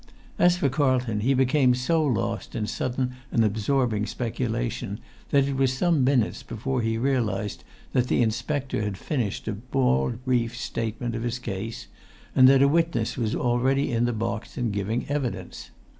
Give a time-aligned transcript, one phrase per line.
[0.39, 5.71] As for Carlton, he became so lost in sudden and absorbing speculation that it was
[5.73, 11.21] some minutes before he realised that the inspector had finished a bald brief statement of
[11.21, 11.85] his case,
[12.35, 15.69] and that a witness was already in the box and giving evidence.